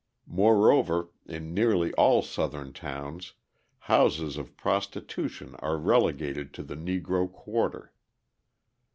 Moreover, 0.25 1.11
in 1.27 1.53
nearly 1.53 1.93
all 1.93 2.23
Southern 2.23 2.73
towns, 2.73 3.33
houses 3.81 4.35
of 4.35 4.57
prostitution 4.57 5.53
are 5.59 5.77
relegated 5.77 6.55
to 6.55 6.63
the 6.63 6.75
Negro 6.75 7.31
quarter. 7.31 7.93